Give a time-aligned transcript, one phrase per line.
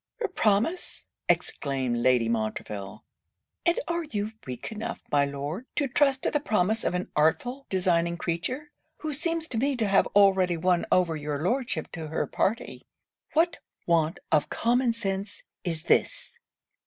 [0.19, 3.03] 'Her promise!' exclaimed Lady Montreville.
[3.67, 7.67] 'And are you weak enough, my Lord, to trust to the promise of an artful,
[7.69, 12.25] designing creature, who seems to me to have already won over your Lordship to her
[12.25, 12.87] party?
[13.33, 16.39] What want of common sense is this!